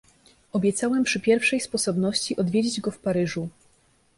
"Obiecałem 0.53 1.03
przy 1.03 1.19
pierwszej 1.19 1.59
sposobności 1.59 2.35
odwiedzić 2.35 2.81
go 2.81 2.91
w 2.91 2.99
Paryżu." 2.99 3.49